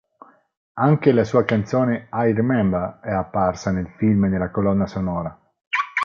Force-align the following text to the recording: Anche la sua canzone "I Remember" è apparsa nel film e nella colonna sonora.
Anche 0.79 1.11
la 1.11 1.23
sua 1.23 1.45
canzone 1.45 2.09
"I 2.11 2.31
Remember" 2.35 3.01
è 3.03 3.11
apparsa 3.11 3.69
nel 3.69 3.87
film 3.97 4.25
e 4.25 4.29
nella 4.29 4.49
colonna 4.49 4.87
sonora. 4.87 5.39